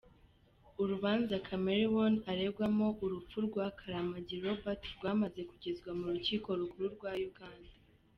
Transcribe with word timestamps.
Urubanza 0.81 1.35
Chameleone 1.47 2.19
aregwamo 2.31 2.87
urupfu 3.03 3.37
rwa 3.47 3.65
Kalamagi 3.79 4.35
Robert 4.45 4.81
rwamaze 4.95 5.41
kugezwa 5.49 5.89
mu 5.99 6.05
rukiko 6.13 6.47
rukuru 6.59 6.87
rwa 6.97 7.13
Uganda. 7.29 7.71